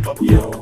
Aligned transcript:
Dance, 0.00 0.57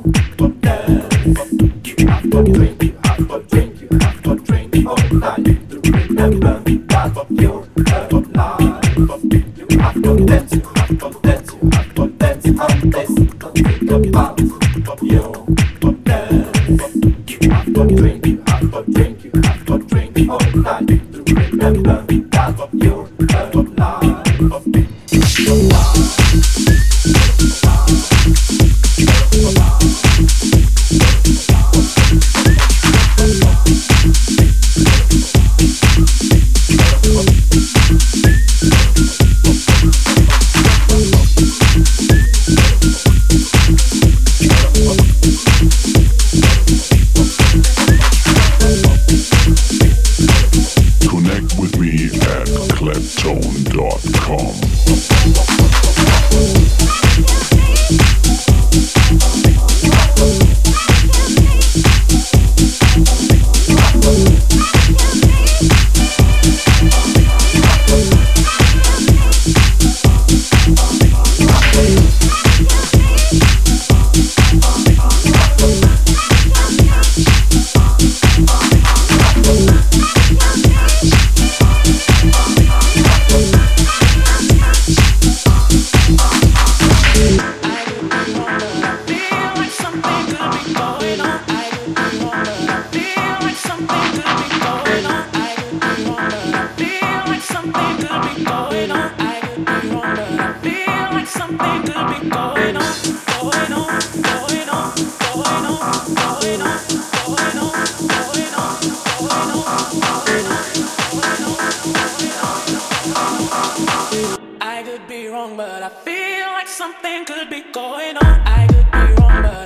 could 115.06 115.14
be 115.14 115.28
wrong, 115.28 115.56
but 115.56 115.82
I 115.82 115.88
feel 115.88 116.46
like 116.48 116.66
something 116.66 117.24
could 117.26 117.48
be 117.48 117.62
going 117.72 118.16
on. 118.16 118.40
I 118.44 118.66
could 118.66 118.90
be 118.90 119.22
wrong, 119.22 119.42
but. 119.42 119.65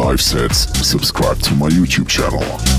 Live 0.00 0.20
sets, 0.20 0.60
subscribe 0.86 1.38
to 1.40 1.54
my 1.54 1.68
YouTube 1.68 2.08
channel. 2.08 2.69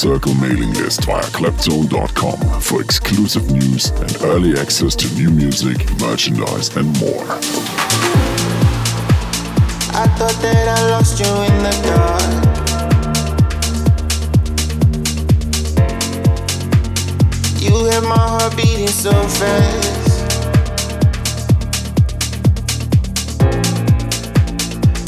Circle 0.00 0.34
mailing 0.36 0.72
list 0.72 1.04
via 1.04 1.20
Claptone.com 1.24 2.62
for 2.62 2.80
exclusive 2.80 3.50
news 3.50 3.90
and 3.90 4.16
early 4.22 4.58
access 4.58 4.96
to 4.96 5.06
new 5.14 5.28
music, 5.28 5.76
merchandise, 6.00 6.74
and 6.74 6.86
more. 6.98 7.26
I 9.92 10.08
thought 10.16 10.38
that 10.40 10.68
I 10.68 10.88
lost 10.88 11.20
you 11.20 11.26
in 11.26 11.62
the 11.62 11.70
dark. 11.84 12.22
You 17.60 17.84
had 17.84 18.02
my 18.04 18.16
heart 18.16 18.56
beating 18.56 18.88
so 18.88 19.12
fast. 19.12 20.00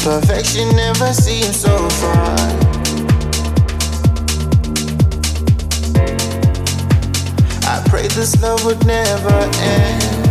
Perfection 0.04 0.76
never 0.76 1.14
seemed 1.14 1.54
so 1.54 1.88
far. 1.88 2.61
This 8.14 8.40
love 8.42 8.62
would 8.66 8.84
never 8.84 9.30
end, 9.30 10.21